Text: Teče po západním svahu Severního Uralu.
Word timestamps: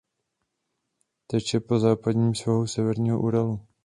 Teče 1.27 1.59
po 1.59 1.79
západním 1.79 2.35
svahu 2.35 2.67
Severního 2.67 3.19
Uralu. 3.21 3.59